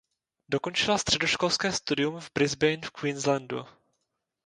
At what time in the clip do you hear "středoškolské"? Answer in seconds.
0.97-1.71